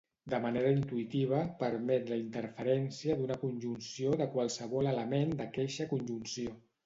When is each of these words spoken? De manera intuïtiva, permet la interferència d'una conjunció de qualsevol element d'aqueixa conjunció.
De 0.33 0.37
manera 0.43 0.69
intuïtiva, 0.75 1.41
permet 1.59 2.09
la 2.13 2.17
interferència 2.21 3.17
d'una 3.19 3.37
conjunció 3.43 4.15
de 4.23 4.29
qualsevol 4.37 4.91
element 4.95 5.39
d'aqueixa 5.43 5.89
conjunció. 5.95 6.57